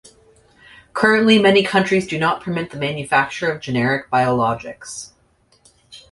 Currently 0.93 1.37
many 1.37 1.61
countries 1.61 2.07
do 2.07 2.17
not 2.17 2.41
permit 2.41 2.71
the 2.71 2.79
manufacture 2.79 3.51
of 3.51 3.61
generic 3.61 4.09
biologics. 4.09 5.11